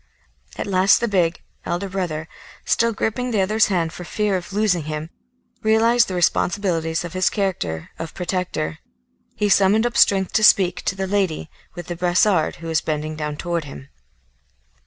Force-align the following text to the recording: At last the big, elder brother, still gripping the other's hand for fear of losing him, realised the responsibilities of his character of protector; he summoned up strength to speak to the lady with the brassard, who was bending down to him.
At 0.57 0.65
last 0.65 0.99
the 0.99 1.07
big, 1.07 1.43
elder 1.63 1.87
brother, 1.87 2.27
still 2.65 2.91
gripping 2.91 3.29
the 3.29 3.41
other's 3.41 3.67
hand 3.67 3.93
for 3.93 4.03
fear 4.03 4.35
of 4.35 4.51
losing 4.51 4.85
him, 4.85 5.11
realised 5.61 6.07
the 6.07 6.15
responsibilities 6.15 7.03
of 7.05 7.13
his 7.13 7.29
character 7.29 7.91
of 7.99 8.15
protector; 8.15 8.79
he 9.35 9.47
summoned 9.47 9.85
up 9.85 9.95
strength 9.95 10.33
to 10.33 10.43
speak 10.43 10.81
to 10.85 10.95
the 10.95 11.05
lady 11.05 11.51
with 11.75 11.85
the 11.85 11.95
brassard, 11.95 12.55
who 12.55 12.67
was 12.67 12.81
bending 12.81 13.15
down 13.15 13.37
to 13.37 13.53
him. 13.57 13.89